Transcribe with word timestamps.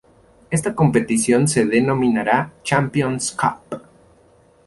Esta 0.49 0.73
competición 0.73 1.47
se 1.47 1.63
denominaría 1.65 2.51
Champions 2.63 3.33
Cup. 3.39 3.83